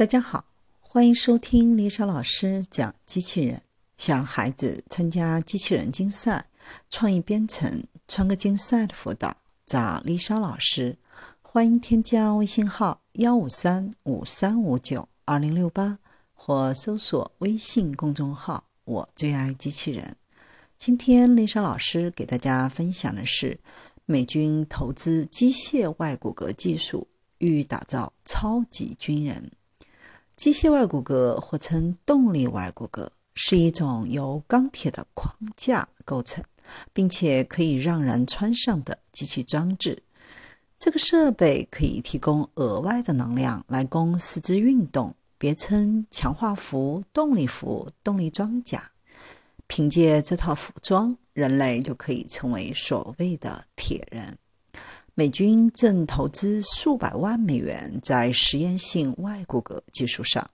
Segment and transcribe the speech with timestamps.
[0.00, 0.46] 大家好，
[0.80, 3.60] 欢迎收听丽莎老师讲机器人。
[3.98, 6.46] 想孩子参加机器人竞赛、
[6.88, 9.36] 创意编程、创客竞赛的辅导，
[9.66, 10.96] 找丽莎老师。
[11.42, 15.98] 欢迎添加微信号幺五三五三五九二零六八，
[16.32, 20.16] 或搜索微信公众号“我最爱机器人”。
[20.80, 23.60] 今天丽莎老师给大家分享的是，
[24.06, 29.50] 美军投资机械外骨骼技术，欲打造超级军人。
[30.40, 36.42] 机械外骨骼或称动力外骨骼，是一种由钢铁的框架构成，
[36.94, 40.02] 并且可以让人穿上的机器装置。
[40.78, 48.92] 这个设备可以提供额外的能量来供四肢运动，别称强化服、动力服、动力装甲。
[49.66, 54.38] 凭借这套服装，人类就可以成为所谓的铁人。
[55.20, 60.48] 美军正投资数百万美元在实验性外骨骼技术上。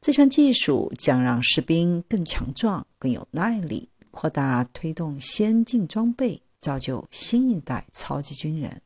[0.00, 8.80] 这项技术将让士兵更强壮、更有耐力，扩大推动先进装备，造就新一代超级军人。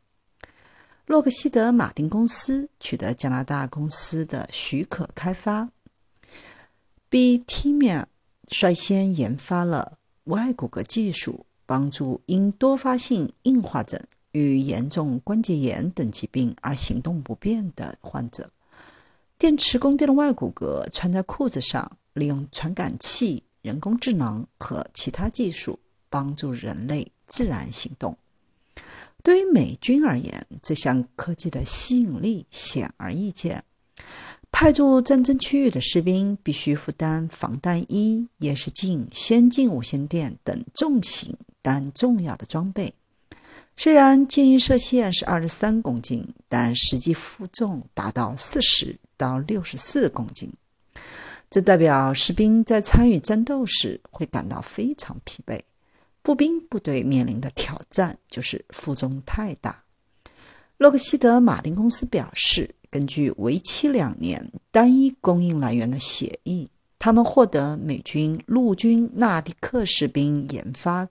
[1.05, 5.69] 洛克希德马丁公司取得加拿大公司的许可开发。
[7.11, 8.09] ，B.T.M.E.R.
[8.49, 14.01] 率先研发了外骨骼技术，帮助因多发性硬化症。
[14.35, 18.51] 与严重关节炎等疾病而行动不便的患者，
[19.39, 25.79] 电池供电的外骨骼穿在裤子上，利用传感器、人工智能和其他技术
[26.11, 28.19] 帮助人类自然行动。
[29.23, 33.63] 对于美军而言，这项科技的吸引力显而易见。
[34.51, 42.95] 派驻战争区域的士兵必须负担防弹衣、夜视镜、先进无线电等重型但重要的装备。
[43.77, 50.53] 虽然建议射线是二十三公斤，但实际负重达到四十到六十四公斤。
[51.51, 55.61] 这代表士兵在参与战斗时会感到非常疲惫。
[56.23, 59.85] 步兵部队面临的挑战就是负重太大。
[60.79, 71.09] 洛克希德马丁公司表示，根据为期两年单一供应来源的协议，他们获得美军陆军纳迪克士兵研发。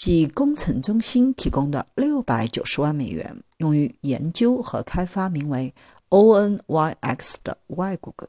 [0.00, 5.74] 即工程中心提供的六百九十万美元，用于研究和开发名为
[6.08, 8.26] ONYX 的外骨骼，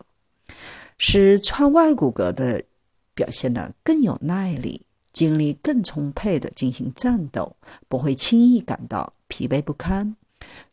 [0.98, 2.66] 使穿外骨骼的
[3.14, 7.56] 表现得更有耐力，精力更充沛地进行战斗，
[7.88, 10.18] 不会轻易感到疲惫不堪。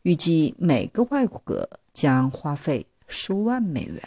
[0.01, 4.03] 预计每个外骨骼将花费数万美元。